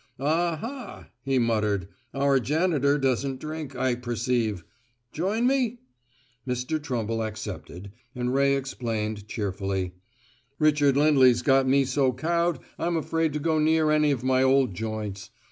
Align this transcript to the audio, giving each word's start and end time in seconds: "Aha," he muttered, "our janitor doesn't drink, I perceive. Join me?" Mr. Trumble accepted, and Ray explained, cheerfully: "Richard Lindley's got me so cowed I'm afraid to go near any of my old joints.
"Aha," 0.19 1.09
he 1.23 1.37
muttered, 1.37 1.87
"our 2.11 2.39
janitor 2.39 2.97
doesn't 2.97 3.39
drink, 3.39 3.75
I 3.75 3.93
perceive. 3.93 4.63
Join 5.11 5.45
me?" 5.45 5.77
Mr. 6.47 6.81
Trumble 6.81 7.21
accepted, 7.21 7.91
and 8.15 8.33
Ray 8.33 8.55
explained, 8.55 9.27
cheerfully: 9.27 9.93
"Richard 10.57 10.97
Lindley's 10.97 11.43
got 11.43 11.67
me 11.67 11.85
so 11.85 12.13
cowed 12.13 12.57
I'm 12.79 12.97
afraid 12.97 13.31
to 13.33 13.39
go 13.39 13.59
near 13.59 13.91
any 13.91 14.09
of 14.09 14.23
my 14.23 14.41
old 14.41 14.73
joints. 14.73 15.29